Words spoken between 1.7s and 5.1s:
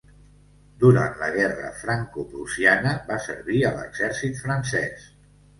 franco-prussiana, va servir a l"exèrcit francès.